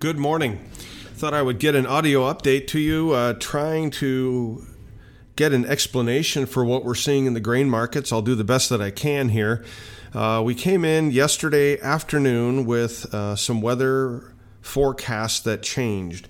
Good 0.00 0.18
morning. 0.18 0.58
Thought 1.14 1.32
I 1.32 1.40
would 1.40 1.58
get 1.58 1.74
an 1.74 1.86
audio 1.86 2.30
update 2.30 2.66
to 2.66 2.78
you, 2.78 3.12
uh, 3.12 3.34
trying 3.34 3.90
to 3.92 4.66
get 5.34 5.52
an 5.54 5.64
explanation 5.64 6.44
for 6.44 6.62
what 6.62 6.84
we're 6.84 6.94
seeing 6.94 7.24
in 7.24 7.32
the 7.32 7.40
grain 7.40 7.70
markets. 7.70 8.12
I'll 8.12 8.20
do 8.20 8.34
the 8.34 8.44
best 8.44 8.68
that 8.68 8.82
I 8.82 8.90
can 8.90 9.30
here. 9.30 9.64
Uh, 10.12 10.42
we 10.44 10.54
came 10.54 10.84
in 10.84 11.10
yesterday 11.10 11.80
afternoon 11.80 12.66
with 12.66 13.14
uh, 13.14 13.34
some 13.36 13.62
weather 13.62 14.34
forecasts 14.60 15.40
that 15.40 15.62
changed. 15.62 16.28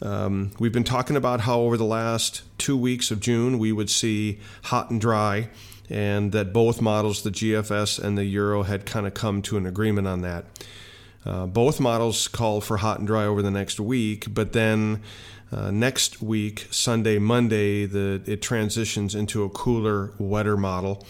Um, 0.00 0.50
we've 0.58 0.72
been 0.72 0.82
talking 0.82 1.14
about 1.14 1.42
how 1.42 1.60
over 1.60 1.76
the 1.76 1.84
last 1.84 2.42
two 2.58 2.76
weeks 2.76 3.12
of 3.12 3.20
June 3.20 3.60
we 3.60 3.70
would 3.70 3.90
see 3.90 4.40
hot 4.64 4.90
and 4.90 5.00
dry, 5.00 5.48
and 5.88 6.32
that 6.32 6.52
both 6.52 6.80
models, 6.80 7.22
the 7.22 7.30
GFS 7.30 8.02
and 8.02 8.18
the 8.18 8.24
Euro, 8.24 8.64
had 8.64 8.84
kind 8.84 9.06
of 9.06 9.14
come 9.14 9.42
to 9.42 9.56
an 9.56 9.66
agreement 9.66 10.08
on 10.08 10.22
that. 10.22 10.46
Uh, 11.24 11.46
both 11.46 11.78
models 11.78 12.28
call 12.28 12.60
for 12.60 12.78
hot 12.78 12.98
and 12.98 13.06
dry 13.06 13.24
over 13.24 13.42
the 13.42 13.50
next 13.50 13.78
week, 13.78 14.26
but 14.32 14.52
then 14.52 15.00
uh, 15.52 15.70
next 15.70 16.22
week, 16.22 16.66
Sunday, 16.70 17.18
Monday, 17.18 17.86
the 17.86 18.22
it 18.26 18.42
transitions 18.42 19.14
into 19.14 19.44
a 19.44 19.48
cooler, 19.50 20.12
wetter 20.18 20.56
model, 20.56 21.06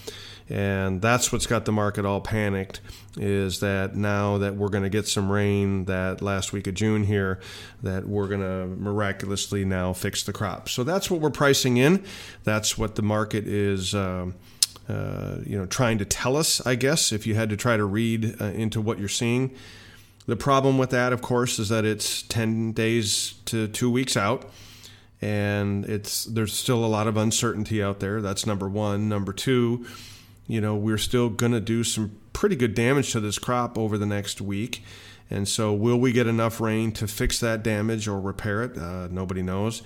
and 0.48 1.00
that's 1.00 1.32
what's 1.32 1.46
got 1.46 1.64
the 1.64 1.72
market 1.72 2.04
all 2.04 2.20
panicked. 2.20 2.80
Is 3.16 3.60
that 3.60 3.94
now 3.94 4.38
that 4.38 4.56
we're 4.56 4.68
going 4.68 4.84
to 4.84 4.90
get 4.90 5.06
some 5.06 5.30
rain 5.30 5.84
that 5.84 6.22
last 6.22 6.52
week 6.52 6.66
of 6.66 6.74
June 6.74 7.04
here, 7.04 7.40
that 7.82 8.06
we're 8.06 8.26
going 8.26 8.40
to 8.40 8.66
miraculously 8.66 9.64
now 9.64 9.92
fix 9.92 10.22
the 10.22 10.32
crop. 10.32 10.68
So 10.68 10.82
that's 10.82 11.10
what 11.10 11.20
we're 11.20 11.30
pricing 11.30 11.76
in. 11.76 12.04
That's 12.42 12.76
what 12.76 12.96
the 12.96 13.02
market 13.02 13.46
is. 13.46 13.94
Um, 13.94 14.34
uh, 14.88 15.36
you 15.46 15.56
know, 15.56 15.66
trying 15.66 15.98
to 15.98 16.04
tell 16.04 16.36
us, 16.36 16.60
I 16.66 16.74
guess, 16.74 17.12
if 17.12 17.26
you 17.26 17.36
had 17.36 17.48
to 17.50 17.56
try 17.56 17.76
to 17.76 17.84
read 17.84 18.40
uh, 18.40 18.46
into 18.46 18.80
what 18.80 18.98
you're 18.98 19.08
seeing. 19.08 19.54
The 20.26 20.36
problem 20.36 20.78
with 20.78 20.90
that, 20.90 21.12
of 21.12 21.20
course, 21.20 21.58
is 21.58 21.68
that 21.70 21.84
it's 21.84 22.22
10 22.22 22.72
days 22.72 23.34
to 23.46 23.68
two 23.68 23.90
weeks 23.90 24.16
out. 24.16 24.48
And 25.20 25.84
it's 25.84 26.24
there's 26.24 26.52
still 26.52 26.84
a 26.84 26.86
lot 26.86 27.06
of 27.06 27.16
uncertainty 27.16 27.82
out 27.82 28.00
there. 28.00 28.20
That's 28.20 28.46
number 28.46 28.68
one. 28.68 29.08
Number 29.08 29.32
two, 29.32 29.86
you 30.48 30.60
know, 30.60 30.74
we're 30.74 30.98
still 30.98 31.28
going 31.28 31.52
to 31.52 31.60
do 31.60 31.84
some 31.84 32.18
pretty 32.32 32.56
good 32.56 32.74
damage 32.74 33.12
to 33.12 33.20
this 33.20 33.38
crop 33.38 33.78
over 33.78 33.96
the 33.96 34.06
next 34.06 34.40
week. 34.40 34.82
And 35.30 35.46
so, 35.46 35.72
will 35.72 35.98
we 35.98 36.10
get 36.10 36.26
enough 36.26 36.60
rain 36.60 36.90
to 36.92 37.06
fix 37.06 37.38
that 37.38 37.62
damage 37.62 38.08
or 38.08 38.20
repair 38.20 38.64
it? 38.64 38.76
Uh, 38.76 39.06
nobody 39.10 39.42
knows. 39.42 39.82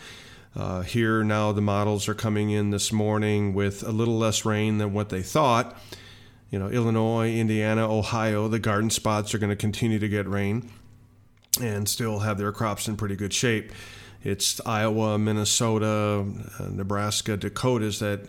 Uh, 0.56 0.80
here 0.80 1.22
now, 1.22 1.52
the 1.52 1.60
models 1.60 2.08
are 2.08 2.14
coming 2.14 2.50
in 2.50 2.70
this 2.70 2.90
morning 2.90 3.52
with 3.52 3.82
a 3.82 3.92
little 3.92 4.16
less 4.16 4.46
rain 4.46 4.78
than 4.78 4.94
what 4.94 5.10
they 5.10 5.22
thought 5.22 5.78
you 6.50 6.58
know, 6.58 6.68
Illinois, 6.68 7.34
Indiana, 7.34 7.90
Ohio, 7.90 8.48
the 8.48 8.58
garden 8.58 8.90
spots 8.90 9.34
are 9.34 9.38
going 9.38 9.50
to 9.50 9.56
continue 9.56 9.98
to 9.98 10.08
get 10.08 10.28
rain 10.28 10.70
and 11.60 11.88
still 11.88 12.20
have 12.20 12.38
their 12.38 12.52
crops 12.52 12.86
in 12.86 12.96
pretty 12.96 13.16
good 13.16 13.32
shape. 13.32 13.72
It's 14.22 14.60
Iowa, 14.66 15.18
Minnesota, 15.18 16.26
uh, 16.58 16.68
Nebraska, 16.68 17.36
Dakotas 17.36 17.98
that 18.00 18.28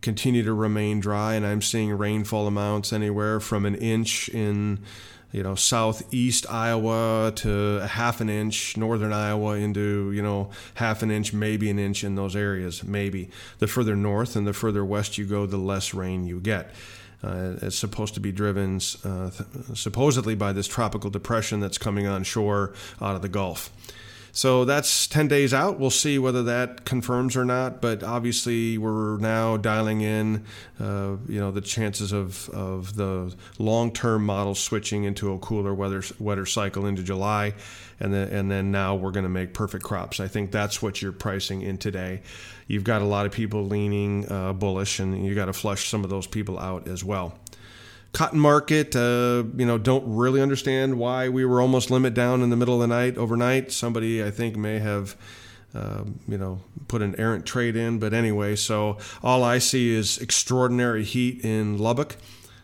continue 0.00 0.42
to 0.44 0.52
remain 0.52 1.00
dry, 1.00 1.34
and 1.34 1.46
I'm 1.46 1.62
seeing 1.62 1.92
rainfall 1.92 2.46
amounts 2.46 2.92
anywhere 2.92 3.40
from 3.40 3.66
an 3.66 3.74
inch 3.74 4.28
in 4.28 4.80
you 5.32 5.42
know 5.42 5.54
southeast 5.54 6.50
Iowa 6.50 7.32
to 7.36 7.80
a 7.82 7.86
half 7.86 8.20
an 8.20 8.30
inch, 8.30 8.76
northern 8.76 9.12
Iowa 9.12 9.56
into 9.56 10.12
you 10.12 10.22
know 10.22 10.50
half 10.74 11.02
an 11.02 11.10
inch, 11.10 11.32
maybe 11.32 11.70
an 11.70 11.78
inch 11.78 12.04
in 12.04 12.14
those 12.14 12.36
areas. 12.36 12.84
Maybe 12.84 13.30
the 13.58 13.66
further 13.66 13.96
north 13.96 14.36
and 14.36 14.46
the 14.46 14.52
further 14.52 14.84
west 14.84 15.18
you 15.18 15.24
go, 15.24 15.46
the 15.46 15.56
less 15.56 15.94
rain 15.94 16.24
you 16.24 16.40
get. 16.40 16.70
Uh, 17.22 17.56
it's 17.62 17.76
supposed 17.76 18.14
to 18.14 18.20
be 18.20 18.30
driven 18.30 18.76
uh, 19.04 19.30
supposedly 19.74 20.34
by 20.34 20.52
this 20.52 20.68
tropical 20.68 21.10
depression 21.10 21.58
that's 21.60 21.78
coming 21.78 22.06
on 22.06 22.22
shore 22.22 22.72
out 23.00 23.16
of 23.16 23.22
the 23.22 23.28
Gulf. 23.28 23.70
So 24.32 24.64
that's 24.64 25.06
10 25.06 25.28
days 25.28 25.54
out. 25.54 25.78
We'll 25.78 25.90
see 25.90 26.18
whether 26.18 26.42
that 26.44 26.84
confirms 26.84 27.36
or 27.36 27.44
not. 27.44 27.80
But 27.80 28.02
obviously, 28.02 28.78
we're 28.78 29.16
now 29.18 29.56
dialing 29.56 30.00
in, 30.00 30.44
uh, 30.80 31.16
you 31.26 31.40
know, 31.40 31.50
the 31.50 31.60
chances 31.60 32.12
of, 32.12 32.48
of 32.50 32.94
the 32.96 33.34
long-term 33.58 34.24
model 34.24 34.54
switching 34.54 35.04
into 35.04 35.32
a 35.32 35.38
cooler 35.38 35.74
weather 35.74 36.02
wetter 36.18 36.46
cycle 36.46 36.86
into 36.86 37.02
July, 37.02 37.54
and 38.00 38.12
then 38.12 38.28
and 38.28 38.50
then 38.50 38.70
now 38.70 38.94
we're 38.94 39.10
going 39.10 39.24
to 39.24 39.30
make 39.30 39.54
perfect 39.54 39.84
crops. 39.84 40.20
I 40.20 40.28
think 40.28 40.52
that's 40.52 40.82
what 40.82 41.02
you're 41.02 41.12
pricing 41.12 41.62
in 41.62 41.78
today. 41.78 42.22
You've 42.66 42.84
got 42.84 43.02
a 43.02 43.06
lot 43.06 43.26
of 43.26 43.32
people 43.32 43.66
leaning 43.66 44.30
uh, 44.30 44.52
bullish, 44.52 45.00
and 45.00 45.24
you 45.24 45.34
got 45.34 45.46
to 45.46 45.52
flush 45.52 45.88
some 45.88 46.04
of 46.04 46.10
those 46.10 46.26
people 46.26 46.58
out 46.58 46.86
as 46.86 47.02
well 47.02 47.38
cotton 48.12 48.40
market, 48.40 48.96
uh, 48.96 49.44
you 49.56 49.66
know, 49.66 49.78
don't 49.78 50.04
really 50.06 50.40
understand 50.40 50.98
why 50.98 51.28
we 51.28 51.44
were 51.44 51.60
almost 51.60 51.90
limit 51.90 52.14
down 52.14 52.42
in 52.42 52.50
the 52.50 52.56
middle 52.56 52.74
of 52.74 52.80
the 52.80 52.94
night 52.94 53.16
overnight. 53.16 53.72
Somebody, 53.72 54.22
I 54.24 54.30
think, 54.30 54.56
may 54.56 54.78
have. 54.78 55.16
Uh, 55.74 56.02
you 56.26 56.38
know, 56.38 56.58
put 56.88 57.02
an 57.02 57.14
errant 57.20 57.44
trade 57.44 57.76
in, 57.76 57.98
but 57.98 58.14
anyway, 58.14 58.56
so 58.56 58.96
all 59.22 59.44
I 59.44 59.58
see 59.58 59.90
is 59.90 60.16
extraordinary 60.16 61.04
heat 61.04 61.44
in 61.44 61.76
Lubbock. 61.76 62.16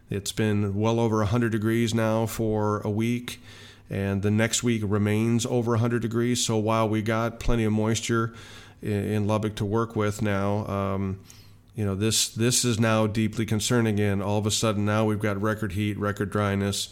It's 0.08 0.32
been 0.32 0.74
well 0.74 0.98
over 0.98 1.18
100 1.18 1.52
degrees 1.52 1.94
now 1.94 2.24
for 2.24 2.80
a 2.80 2.90
week, 2.90 3.42
and 3.90 4.22
the 4.22 4.30
next 4.30 4.62
week 4.62 4.82
remains 4.84 5.44
over 5.44 5.72
100 5.72 6.00
degrees. 6.00 6.44
So 6.44 6.56
while 6.56 6.88
we 6.88 7.02
got 7.02 7.40
plenty 7.40 7.64
of 7.64 7.72
moisture 7.72 8.32
in, 8.80 8.92
in 8.92 9.26
Lubbock 9.26 9.54
to 9.56 9.64
work 9.64 9.94
with 9.94 10.22
now, 10.22 10.66
um, 10.66 11.20
you 11.74 11.84
know 11.84 11.94
this 11.94 12.28
this 12.28 12.64
is 12.64 12.78
now 12.78 13.06
deeply 13.06 13.44
concerning 13.44 13.94
again 13.94 14.22
all 14.22 14.38
of 14.38 14.46
a 14.46 14.50
sudden 14.50 14.84
now 14.84 15.04
we've 15.04 15.20
got 15.20 15.40
record 15.40 15.72
heat 15.72 15.98
record 15.98 16.30
dryness 16.30 16.88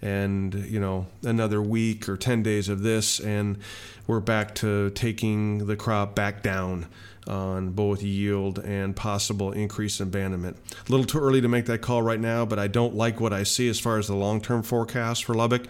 and 0.00 0.54
you 0.54 0.80
know 0.80 1.06
another 1.22 1.60
week 1.62 2.08
or 2.08 2.16
10 2.16 2.42
days 2.42 2.68
of 2.68 2.82
this 2.82 3.20
and 3.20 3.58
we're 4.06 4.20
back 4.20 4.54
to 4.56 4.90
taking 4.90 5.66
the 5.66 5.76
crop 5.76 6.14
back 6.14 6.42
down 6.42 6.86
on 7.26 7.70
both 7.70 8.02
yield 8.02 8.58
and 8.58 8.96
possible 8.96 9.52
increase 9.52 10.00
in 10.00 10.08
abandonment. 10.08 10.56
A 10.88 10.90
little 10.90 11.06
too 11.06 11.20
early 11.20 11.40
to 11.40 11.48
make 11.48 11.66
that 11.66 11.80
call 11.80 12.02
right 12.02 12.18
now, 12.18 12.44
but 12.44 12.58
I 12.58 12.66
don't 12.66 12.94
like 12.94 13.20
what 13.20 13.32
I 13.32 13.44
see 13.44 13.68
as 13.68 13.78
far 13.78 13.98
as 13.98 14.08
the 14.08 14.16
long-term 14.16 14.64
forecast 14.64 15.24
for 15.24 15.34
Lubbock. 15.34 15.66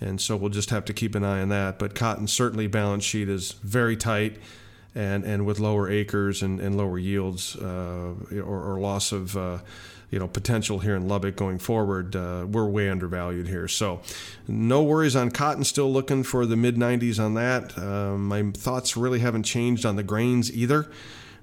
And 0.00 0.20
so 0.20 0.36
we'll 0.36 0.50
just 0.50 0.70
have 0.70 0.84
to 0.86 0.94
keep 0.94 1.14
an 1.14 1.24
eye 1.24 1.42
on 1.42 1.48
that. 1.50 1.78
But 1.78 1.94
cotton 1.94 2.26
certainly 2.26 2.68
balance 2.68 3.04
sheet 3.04 3.28
is 3.28 3.52
very 3.62 3.96
tight 3.96 4.38
and 4.98 5.22
and 5.24 5.46
with 5.46 5.60
lower 5.60 5.88
acres 5.88 6.42
and, 6.42 6.60
and 6.60 6.76
lower 6.76 6.98
yields 6.98 7.54
uh, 7.56 8.14
or, 8.32 8.72
or, 8.72 8.80
loss 8.80 9.12
of 9.12 9.36
uh, 9.36 9.58
you 10.10 10.18
know 10.18 10.26
potential 10.26 10.80
here 10.80 10.96
in 10.96 11.06
Lubbock 11.06 11.36
going 11.36 11.58
forward, 11.60 12.16
uh, 12.16 12.44
we're 12.50 12.66
way 12.66 12.90
undervalued 12.90 13.46
here. 13.46 13.68
So 13.68 14.00
no 14.48 14.82
worries 14.82 15.14
on 15.14 15.30
cotton. 15.30 15.62
Still 15.62 15.92
looking 15.92 16.24
for 16.24 16.46
the 16.46 16.56
mid 16.56 16.74
90s 16.74 17.24
on 17.24 17.34
that. 17.34 17.78
Uh, 17.78 18.18
my 18.18 18.50
thoughts 18.50 18.96
really 18.96 19.20
haven't 19.20 19.44
changed 19.44 19.86
on 19.86 19.94
the 19.94 20.02
grains 20.02 20.52
either. 20.52 20.90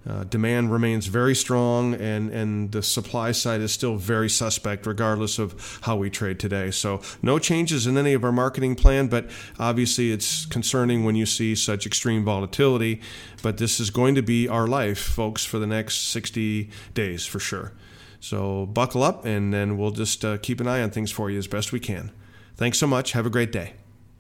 Uh, 0.08 0.24
demand 0.26 0.72
remains 0.72 1.08
very 1.08 1.34
strong, 1.34 1.96
and, 1.96 2.30
and 2.30 2.72
the 2.72 2.84
supply 2.84 3.32
side 3.32 3.60
is 3.60 3.72
still 3.72 3.96
very 3.96 4.30
suspect, 4.30 4.86
regardless 4.86 5.40
of 5.40 5.80
how 5.82 5.96
we 5.96 6.10
trade 6.12 6.40
today. 6.40 6.70
So, 6.70 7.02
no 7.24 7.40
changes 7.40 7.88
in 7.88 7.98
any 7.98 8.14
of 8.14 8.24
our 8.24 8.32
marketing 8.32 8.76
plan, 8.76 9.08
but 9.08 9.30
obviously 9.58 10.12
it's 10.12 10.46
concerning 10.46 11.06
when 11.06 11.16
you 11.16 11.26
see 11.26 11.56
such 11.56 11.88
extreme 11.88 12.24
volatility. 12.24 13.02
But 13.42 13.58
this 13.58 13.80
is 13.80 13.90
going 13.90 14.14
to 14.16 14.22
be 14.22 14.48
our 14.48 14.68
life, 14.68 15.00
folks, 15.00 15.44
for 15.44 15.58
the 15.58 15.68
next 15.68 16.10
60 16.10 16.70
days 16.94 17.26
for 17.26 17.40
sure. 17.40 17.74
So, 18.20 18.68
buckle 18.68 19.02
up, 19.02 19.26
and 19.26 19.52
then 19.52 19.76
we'll 19.78 19.92
just 19.92 20.24
uh, 20.24 20.38
keep 20.38 20.60
an 20.60 20.68
eye 20.68 20.84
on 20.84 20.92
things 20.92 21.12
for 21.12 21.32
you 21.32 21.40
as 21.40 21.48
best 21.48 21.72
we 21.72 21.80
can. 21.80 22.12
Thanks 22.56 22.78
so 22.78 22.86
much. 22.86 23.14
Have 23.14 23.26
a 23.26 23.32
great 23.32 23.52
day. 23.52 23.74